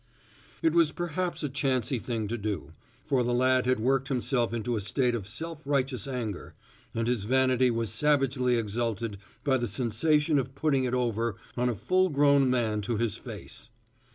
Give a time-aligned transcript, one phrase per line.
[0.63, 2.71] It was perhaps a chancy thing to do,
[3.05, 6.55] for the lad had worked himself into a state of self righteous anger,
[6.95, 11.75] and his vanity was savagely exulted by the sensation of putting it over on a
[11.75, 13.69] full grown man to his face.